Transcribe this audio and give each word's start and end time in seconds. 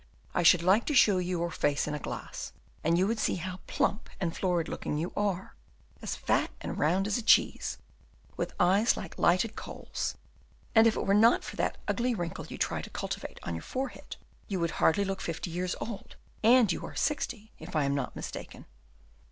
I 0.33 0.41
should 0.41 0.63
like 0.63 0.85
to 0.87 0.95
show 0.95 1.19
you 1.19 1.37
your 1.37 1.51
face 1.51 1.87
in 1.87 1.93
a 1.93 1.99
glass, 1.99 2.53
and 2.83 2.97
you 2.97 3.05
would 3.05 3.19
see 3.19 3.35
how 3.35 3.59
plump 3.67 4.09
and 4.19 4.35
florid 4.35 4.67
looking 4.67 4.97
you 4.97 5.13
are, 5.15 5.53
as 6.01 6.15
fat 6.15 6.49
and 6.59 6.79
round 6.79 7.05
as 7.05 7.19
a 7.19 7.21
cheese, 7.21 7.77
with 8.35 8.55
eyes 8.59 8.97
like 8.97 9.19
lighted 9.19 9.55
coals; 9.55 10.17
and 10.73 10.87
if 10.87 10.95
it 10.95 11.05
were 11.05 11.13
not 11.13 11.43
for 11.43 11.55
that 11.57 11.77
ugly 11.87 12.15
wrinkle 12.15 12.47
you 12.47 12.57
try 12.57 12.81
to 12.81 12.89
cultivate 12.89 13.39
on 13.43 13.53
your 13.53 13.61
forehead, 13.61 14.15
you 14.47 14.59
would 14.59 14.71
hardly 14.81 15.05
look 15.05 15.21
fifty 15.21 15.51
years 15.51 15.75
old, 15.79 16.15
and 16.41 16.71
you 16.71 16.83
are 16.83 16.95
sixty, 16.95 17.51
if 17.59 17.75
I 17.75 17.83
am 17.83 17.93
not 17.93 18.15
mistaken." 18.15 18.65